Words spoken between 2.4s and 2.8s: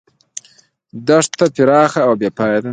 ده.